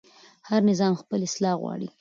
هر 0.49 0.61
نظام 0.69 0.93
خپل 1.01 1.19
اصلاح 1.29 1.55
غواړي 1.61 1.87